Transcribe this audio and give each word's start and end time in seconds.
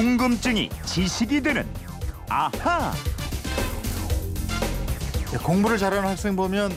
궁금증이 0.00 0.68
지식이 0.84 1.40
되는 1.40 1.66
아하. 2.28 2.92
예, 5.32 5.38
공부를 5.38 5.78
잘하는 5.78 6.06
학생 6.06 6.36
보면 6.36 6.70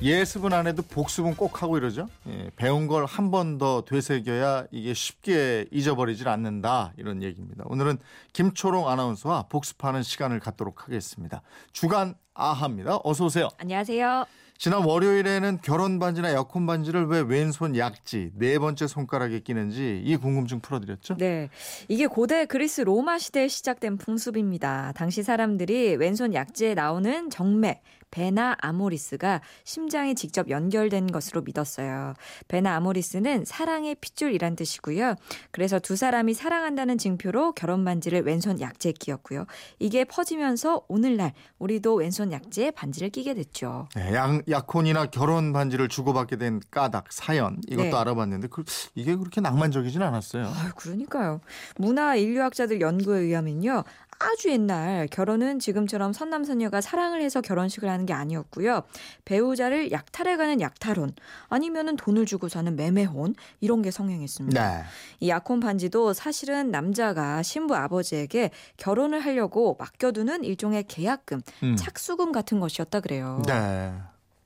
예습은 0.00 0.54
안 0.54 0.66
해도 0.66 0.80
복습은 0.82 1.34
꼭 1.36 1.62
하고 1.62 1.76
이러죠. 1.76 2.08
예, 2.28 2.50
배운 2.56 2.86
걸 2.86 3.04
한 3.04 3.30
번 3.30 3.58
더 3.58 3.84
되새겨야 3.84 4.68
이게 4.70 4.94
쉽게 4.94 5.66
잊어버리질 5.70 6.30
않는다 6.30 6.94
이런 6.96 7.22
얘기입니다. 7.22 7.62
오늘은 7.66 7.98
김초롱 8.32 8.88
아나운서와 8.88 9.48
복습하는 9.50 10.02
시간을 10.02 10.40
갖도록 10.40 10.84
하겠습니다. 10.84 11.42
주간 11.74 12.14
아하입니다. 12.32 13.00
어서 13.04 13.26
오세요. 13.26 13.50
안녕하세요. 13.58 14.24
지난 14.62 14.84
월요일에는 14.84 15.58
결혼 15.60 15.98
반지나 15.98 16.32
약혼 16.34 16.66
반지를 16.66 17.06
왜 17.06 17.18
왼손 17.18 17.76
약지 17.76 18.30
네 18.36 18.60
번째 18.60 18.86
손가락에 18.86 19.40
끼는지 19.40 20.00
이 20.04 20.14
궁금증 20.14 20.60
풀어드렸죠. 20.60 21.16
네. 21.16 21.50
이게 21.88 22.06
고대 22.06 22.44
그리스 22.44 22.82
로마 22.82 23.18
시대에 23.18 23.48
시작된 23.48 23.98
풍습입니다. 23.98 24.92
당시 24.94 25.24
사람들이 25.24 25.96
왼손 25.96 26.32
약지에 26.32 26.74
나오는 26.74 27.28
정맥, 27.28 27.82
베나 28.12 28.54
아모리스가 28.60 29.40
심장에 29.64 30.14
직접 30.14 30.48
연결된 30.48 31.08
것으로 31.08 31.40
믿었어요. 31.42 32.14
베나 32.46 32.76
아모리스는 32.76 33.44
사랑의 33.44 33.96
핏줄이란 33.96 34.54
뜻이고요. 34.54 35.16
그래서 35.50 35.80
두 35.80 35.96
사람이 35.96 36.34
사랑한다는 36.34 36.98
징표로 36.98 37.52
결혼 37.52 37.84
반지를 37.84 38.22
왼손 38.22 38.60
약지에 38.60 38.92
끼었고요. 38.92 39.46
이게 39.80 40.04
퍼지면서 40.04 40.84
오늘날 40.86 41.32
우리도 41.58 41.94
왼손 41.94 42.30
약지에 42.30 42.70
반지를 42.70 43.08
끼게 43.08 43.34
됐죠. 43.34 43.88
네, 43.96 44.14
약, 44.14 44.42
약혼이나 44.52 45.06
결혼 45.06 45.52
반지를 45.52 45.88
주고받게 45.88 46.36
된 46.36 46.60
까닭 46.70 47.12
사연 47.12 47.58
이것도 47.66 47.90
네. 47.90 47.92
알아봤는데 47.94 48.48
그, 48.48 48.64
이게 48.94 49.16
그렇게 49.16 49.40
낭만적이진 49.40 50.00
않았어요. 50.02 50.46
아, 50.46 50.72
그러니까요. 50.76 51.40
문화 51.76 52.14
인류학자들 52.14 52.80
연구에 52.80 53.20
의하면요. 53.20 53.82
아주 54.22 54.50
옛날 54.50 55.08
결혼은 55.08 55.58
지금처럼 55.58 56.12
선남선녀가 56.12 56.80
사랑을 56.80 57.20
해서 57.22 57.40
결혼식을 57.40 57.88
하는 57.88 58.06
게 58.06 58.12
아니었고요. 58.12 58.82
배우자를 59.24 59.90
약탈해 59.90 60.36
가는 60.36 60.60
약탈혼 60.60 61.12
아니면은 61.48 61.96
돈을 61.96 62.24
주고 62.24 62.48
사는 62.48 62.74
매매혼 62.76 63.34
이런 63.60 63.82
게 63.82 63.90
성행했습니다. 63.90 64.76
네. 64.76 64.84
이 65.18 65.28
약혼 65.28 65.58
반지도 65.58 66.12
사실은 66.12 66.70
남자가 66.70 67.42
신부 67.42 67.74
아버지에게 67.74 68.50
결혼을 68.76 69.18
하려고 69.20 69.76
맡겨두는 69.80 70.44
일종의 70.44 70.84
계약금, 70.84 71.40
음. 71.64 71.76
착수금 71.76 72.30
같은 72.30 72.60
것이었다 72.60 73.00
그래요. 73.00 73.42
네. 73.48 73.92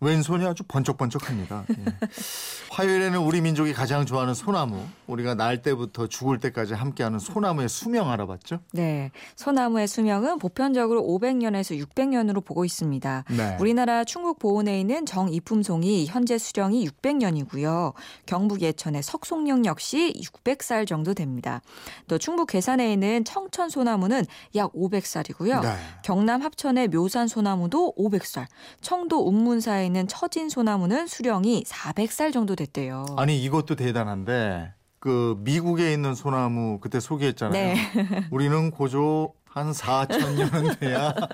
왼손이 0.01 0.45
아주 0.45 0.63
번쩍번쩍합니다. 0.65 1.65
예. 1.71 1.85
화요일에는 2.71 3.19
우리 3.21 3.41
민족이 3.41 3.73
가장 3.73 4.05
좋아하는 4.05 4.35
소나무, 4.35 4.85
우리가 5.07 5.35
날 5.35 5.63
때부터 5.63 6.07
죽을 6.07 6.39
때까지 6.39 6.75
함께하는 6.75 7.19
소나무의 7.19 7.71
수명 7.71 8.11
알아봤죠? 8.11 8.61
네. 8.73 9.11
소나무의 9.37 9.89
수명은 9.89 10.39
보편적으로 10.39 11.03
500년에서 11.03 11.83
600년으로 11.83 12.45
보고 12.45 12.67
있습니다. 12.67 13.25
네. 13.31 13.57
우리나라 13.59 14.05
충북 14.05 14.39
보은에 14.39 14.79
있는 14.79 15.07
정이품송이 15.07 16.07
현재 16.07 16.37
수령이 16.37 16.87
600년이고요. 16.89 17.95
경북 18.27 18.61
예천의 18.61 19.03
석송령 19.03 19.65
역시 19.65 20.13
600살 20.23 20.87
정도 20.87 21.15
됩니다. 21.15 21.63
또 22.07 22.19
충북 22.19 22.49
괴산에 22.49 22.93
있는 22.93 23.25
청천 23.25 23.71
소나무는 23.71 24.27
약 24.57 24.75
500살이고요. 24.75 25.63
네. 25.63 25.75
경남 26.03 26.43
합천의 26.43 26.89
묘산 26.89 27.29
소나무도 27.29 27.95
500살, 27.97 28.45
청도 28.83 29.27
운문사에 29.27 29.86
있는 29.87 30.09
처진 30.09 30.49
소나무는 30.49 31.07
수령이 31.07 31.65
400살 31.65 32.33
정도 32.33 32.57
됐대요. 32.57 33.07
아니 33.17 33.43
이것도 33.43 33.77
대단한데 33.77 34.73
그 34.99 35.37
미국에 35.41 35.93
있는 35.93 36.15
소나무 36.15 36.81
그때 36.81 37.01
소개했잖아요. 37.01 37.53
네. 37.53 37.77
우리는 38.31 38.71
고조 38.71 39.35
한 39.57 39.73
4천 39.73 40.35
년은 40.35 40.77
돼야 40.81 41.15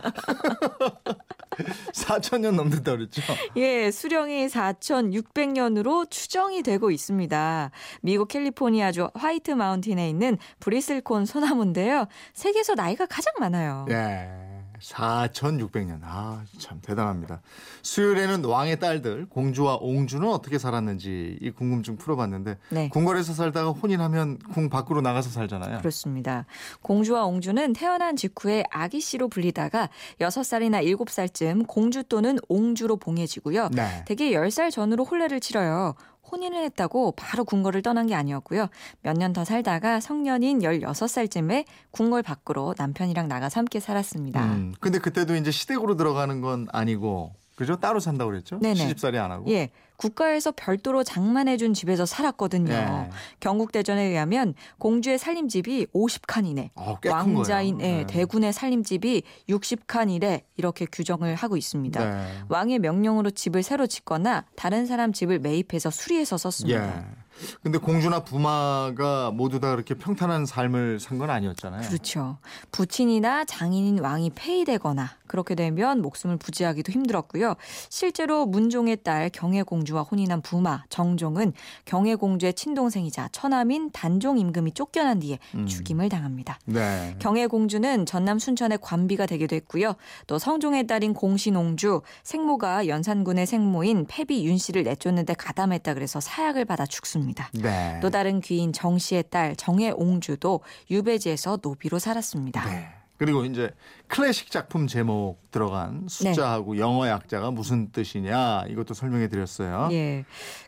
4천 1.92 2.40
년 2.40 2.54
넘는다 2.54 2.92
그랬죠. 2.92 3.20
예, 3.56 3.90
수령이 3.90 4.46
4,600년으로 4.46 6.08
추정이 6.08 6.62
되고 6.62 6.92
있습니다. 6.92 7.70
미국 8.02 8.28
캘리포니아주 8.28 9.10
화이트 9.14 9.50
마운틴에 9.50 10.08
있는 10.08 10.38
브리슬콘 10.60 11.26
소나무인데요. 11.26 12.06
세계에서 12.32 12.74
나이가 12.74 13.06
가장 13.06 13.32
많아요. 13.40 13.86
예. 13.90 14.51
4,600년. 14.82 16.00
아, 16.02 16.42
참 16.58 16.80
대단합니다. 16.82 17.40
수요일에는 17.82 18.44
왕의 18.44 18.80
딸들, 18.80 19.26
공주와 19.28 19.78
옹주는 19.80 20.26
어떻게 20.28 20.58
살았는지 20.58 21.38
이 21.40 21.50
궁금증 21.50 21.96
풀어봤는데 21.96 22.58
네. 22.70 22.88
궁궐에서 22.88 23.32
살다가 23.32 23.70
혼인하면 23.70 24.38
궁 24.52 24.68
밖으로 24.68 25.00
나가서 25.00 25.30
살잖아요. 25.30 25.78
그렇습니다. 25.78 26.46
공주와 26.82 27.24
옹주는 27.24 27.72
태어난 27.72 28.16
직후에 28.16 28.64
아기 28.70 29.00
씨로 29.00 29.28
불리다가 29.28 29.88
6살이나 30.20 30.84
7살쯤 30.84 31.66
공주 31.66 32.02
또는 32.04 32.38
옹주로 32.48 32.96
봉해지고요. 32.96 33.68
네. 33.72 34.04
대개 34.06 34.32
10살 34.32 34.70
전후로 34.70 35.04
혼례를 35.04 35.40
치러요. 35.40 35.94
혼인을 36.32 36.64
했다고 36.64 37.12
바로 37.12 37.44
궁궐을 37.44 37.82
떠난 37.82 38.06
게 38.06 38.14
아니었고요. 38.14 38.68
몇 39.02 39.16
년 39.18 39.32
더 39.32 39.44
살다가 39.44 40.00
성년인 40.00 40.60
16살쯤에 40.60 41.64
궁궐 41.90 42.22
밖으로 42.22 42.74
남편이랑 42.78 43.28
나가서 43.28 43.60
함께 43.60 43.78
살았습니다. 43.80 44.42
음, 44.44 44.74
근데 44.80 44.98
그때도 44.98 45.36
이제 45.36 45.50
시댁으로 45.50 45.96
들어가는 45.96 46.40
건 46.40 46.66
아니고 46.72 47.34
그죠? 47.54 47.76
따로 47.76 48.00
산다고 48.00 48.30
그랬죠? 48.30 48.58
네네. 48.60 48.74
시집살이 48.74 49.18
안 49.18 49.30
하고. 49.30 49.50
예, 49.50 49.70
국가에서 49.96 50.52
별도로 50.52 51.04
장만해준 51.04 51.74
집에서 51.74 52.06
살았거든요. 52.06 52.72
예. 52.72 53.10
경국대전에 53.40 54.02
의하면 54.02 54.54
공주의 54.78 55.18
살림집이 55.18 55.86
50칸 55.94 56.46
이내, 56.46 56.70
어, 56.74 56.98
꽤큰 57.00 57.16
왕자인. 57.16 57.80
예, 57.80 57.86
네. 57.98 58.06
대군의 58.06 58.52
살림집이 58.52 59.22
60칸 59.48 60.10
이내 60.10 60.44
이렇게 60.56 60.86
규정을 60.90 61.34
하고 61.34 61.56
있습니다. 61.56 62.04
네. 62.04 62.26
왕의 62.48 62.78
명령으로 62.80 63.30
집을 63.30 63.62
새로 63.62 63.86
짓거나 63.86 64.44
다른 64.56 64.86
사람 64.86 65.12
집을 65.12 65.38
매입해서 65.38 65.90
수리해서 65.90 66.36
썼습니다. 66.36 66.98
예. 66.98 67.21
근데 67.62 67.78
공주나 67.78 68.24
부마가 68.24 69.30
모두 69.30 69.60
다 69.60 69.70
그렇게 69.70 69.94
평탄한 69.94 70.46
삶을 70.46 71.00
산 71.00 71.22
건 71.22 71.30
아니었잖아요. 71.30 71.88
그렇죠. 71.88 72.38
부친이나 72.72 73.44
장인인 73.44 74.00
왕이 74.00 74.30
폐위되거나 74.34 75.10
그렇게 75.26 75.54
되면 75.54 76.02
목숨을 76.02 76.36
부지하기도 76.36 76.90
힘들었고요. 76.90 77.54
실제로 77.88 78.44
문종의 78.44 78.98
딸 79.04 79.30
경혜공주와 79.30 80.02
혼인한 80.02 80.42
부마 80.42 80.82
정종은 80.88 81.52
경혜공주의 81.84 82.54
친동생이자 82.54 83.28
처남인 83.32 83.90
단종 83.92 84.38
임금이 84.38 84.72
쫓겨난 84.72 85.20
뒤에 85.20 85.38
음. 85.54 85.66
죽임을 85.66 86.08
당합니다. 86.08 86.58
네. 86.66 87.14
경혜공주는 87.20 88.04
전남 88.04 88.38
순천의 88.38 88.78
관비가 88.82 89.26
되기도 89.26 89.54
했고요. 89.56 89.94
또 90.26 90.38
성종의 90.38 90.86
딸인 90.86 91.14
공신옹주, 91.14 92.02
생모가 92.24 92.88
연산군의 92.88 93.46
생모인 93.46 94.06
패비 94.08 94.44
윤 94.46 94.58
씨를 94.58 94.82
내쫓는데 94.82 95.34
가담했다 95.34 95.94
그래서 95.94 96.20
사약을 96.20 96.64
받아 96.64 96.84
죽습니다. 96.84 97.31
네. 97.52 97.98
또 98.00 98.10
다른 98.10 98.40
귀인 98.40 98.72
정 98.72 98.98
씨의 98.98 99.24
딸 99.30 99.56
정혜옹주도 99.56 100.60
유배지에서 100.90 101.58
노비로 101.62 101.98
살았습니다. 101.98 102.64
네. 102.68 102.88
그리고 103.22 103.44
이제 103.44 103.70
클래식 104.08 104.50
작품 104.50 104.88
제목 104.88 105.38
들어간 105.52 106.06
숫자하고 106.08 106.76
영어 106.78 107.06
약자가 107.06 107.52
무슨 107.52 107.92
뜻이냐 107.92 108.64
이것도 108.68 108.94
설명해 108.94 109.28
드렸어요. 109.28 109.90
예. 109.92 110.24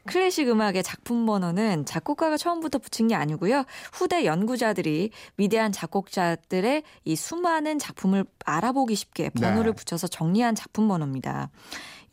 클래식 0.06 0.48
음악의 0.48 0.84
작품 0.84 1.26
번호는 1.26 1.84
작곡가가 1.84 2.36
처음부터 2.36 2.78
붙인 2.78 3.08
게 3.08 3.16
아니고요. 3.16 3.64
후대 3.92 4.24
연구자들이 4.24 5.10
위대한 5.36 5.72
작곡자들의 5.72 6.84
이 7.04 7.16
수많은 7.16 7.80
작품을 7.80 8.24
알아보기 8.44 8.94
쉽게 8.94 9.30
번호를 9.30 9.72
네. 9.72 9.76
붙여서 9.76 10.06
정리한 10.06 10.54
작품 10.54 10.86
번호입니다. 10.86 11.50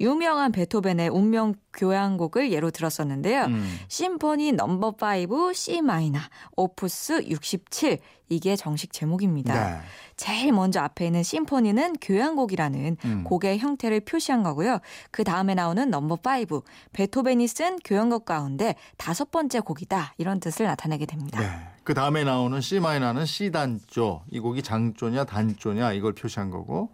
유명한 0.01 0.51
베토벤의 0.51 1.09
운명 1.09 1.53
교향곡을 1.73 2.51
예로 2.51 2.71
들었었는데요. 2.71 3.45
음. 3.45 3.79
심포니 3.87 4.53
넘버 4.53 4.95
5 5.01 5.53
C 5.53 5.81
마이너 5.81 6.19
오프스 6.57 7.27
67 7.29 7.99
이게 8.29 8.55
정식 8.55 8.91
제목입니다. 8.91 9.53
네. 9.53 9.81
제일 10.15 10.51
먼저 10.51 10.79
앞에 10.81 11.05
있는 11.05 11.23
심포니는 11.23 11.95
교향곡이라는 12.01 12.97
음. 13.05 13.23
곡의 13.23 13.59
형태를 13.59 14.01
표시한 14.01 14.43
거고요. 14.43 14.79
그 15.11 15.23
다음에 15.23 15.53
나오는 15.53 15.89
넘버 15.89 16.15
5 16.49 16.63
베토벤이 16.93 17.47
쓴 17.47 17.77
교향곡 17.83 18.25
가운데 18.25 18.75
다섯 18.97 19.31
번째 19.31 19.59
곡이다 19.59 20.15
이런 20.17 20.39
뜻을 20.39 20.65
나타내게 20.65 21.05
됩니다. 21.05 21.39
네. 21.39 21.47
그 21.83 21.93
다음에 21.93 22.23
나오는 22.23 22.59
C 22.61 22.79
마이너는 22.79 23.25
C 23.25 23.51
단조. 23.51 24.23
이 24.31 24.39
곡이 24.39 24.61
장조냐 24.61 25.25
단조냐 25.25 25.93
이걸 25.93 26.13
표시한 26.13 26.49
거고 26.49 26.89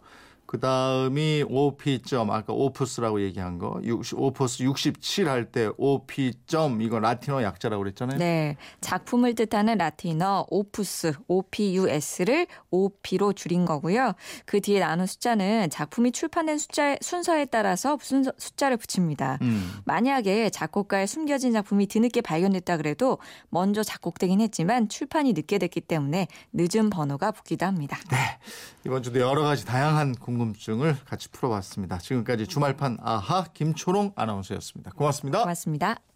그 0.47 0.61
다음이 0.61 1.43
OP점, 1.49 2.31
아까 2.31 2.53
오프스라고 2.53 3.21
얘기한 3.21 3.59
거. 3.59 3.79
60, 3.83 4.17
오프스 4.17 4.63
67 4.63 5.27
할 5.27 5.51
때 5.51 5.69
OP점, 5.77 6.81
이거 6.81 6.99
라틴어 6.99 7.43
약자라고 7.43 7.83
그랬잖아요. 7.83 8.17
네. 8.17 8.55
작품을 8.79 9.35
뜻하는 9.35 9.77
라틴어 9.77 10.47
오푸스, 10.49 11.13
OPUS를 11.27 12.47
OP로 12.71 13.33
줄인 13.33 13.65
거고요. 13.65 14.13
그 14.45 14.61
뒤에 14.61 14.79
나눈 14.79 15.05
숫자는 15.05 15.69
작품이 15.69 16.13
출판된 16.13 16.57
숫자 16.57 16.95
순서에 17.01 17.45
따라서 17.45 17.97
순서, 18.01 18.31
숫자를 18.37 18.77
붙입니다. 18.77 19.37
음. 19.41 19.71
만약에 19.83 20.49
작곡가의 20.49 21.07
숨겨진 21.07 21.51
작품이 21.51 21.87
뒤늦게 21.87 22.21
발견됐다 22.21 22.77
그래도 22.77 23.17
먼저 23.49 23.83
작곡되긴 23.83 24.39
했지만 24.39 24.87
출판이 24.87 25.33
늦게 25.33 25.57
됐기 25.57 25.81
때문에 25.81 26.27
늦은 26.53 26.89
번호가 26.89 27.31
붙기도 27.31 27.65
합니다. 27.65 27.97
이번 28.85 29.03
주도 29.03 29.19
여러 29.19 29.41
가지 29.43 29.65
다양한 29.65 30.15
궁금증을 30.37 30.97
같이 31.05 31.29
풀어봤습니다. 31.29 31.97
지금까지 31.97 32.47
주말판 32.47 32.97
아하 33.01 33.45
김초롱 33.53 34.13
아나운서였습니다. 34.15 34.91
고맙습니다. 34.91 35.39
고맙습니다. 35.41 36.06